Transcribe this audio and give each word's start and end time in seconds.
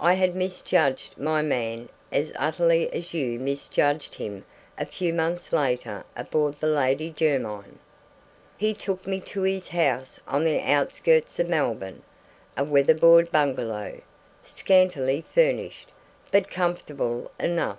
I 0.00 0.14
had 0.14 0.34
misjudged 0.34 1.16
my 1.16 1.42
man 1.42 1.90
as 2.10 2.32
utterly 2.36 2.92
as 2.92 3.14
you 3.14 3.38
misjudged 3.38 4.16
him 4.16 4.44
a 4.76 4.84
few 4.84 5.14
months 5.14 5.52
later 5.52 6.02
aboard 6.16 6.58
the 6.58 6.66
Lady 6.66 7.12
Jermyn. 7.12 7.78
He 8.56 8.74
took 8.74 9.06
me 9.06 9.20
to 9.20 9.42
his 9.42 9.68
house 9.68 10.18
on 10.26 10.42
the 10.42 10.58
outskirts 10.60 11.38
of 11.38 11.48
Melbourne, 11.48 12.02
a 12.56 12.64
weather 12.64 12.94
board 12.96 13.30
bungalow, 13.30 14.00
scantily 14.42 15.24
furnished, 15.32 15.92
but 16.32 16.50
comfortable 16.50 17.30
enough. 17.38 17.78